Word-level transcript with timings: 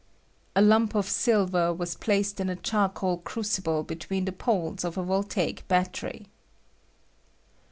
[A 0.55 0.63
lump 0.63 0.95
of 0.95 1.07
silver 1.07 1.71
was 1.71 1.93
placed 1.93 2.39
in 2.39 2.49
a 2.49 2.55
char 2.55 2.89
coal 2.89 3.17
crucible 3.19 3.83
between 3.83 4.25
the 4.25 4.31
poles 4.31 4.83
of 4.83 4.97
a 4.97 5.03
voltaic 5.03 5.67
battery. 5.67 6.25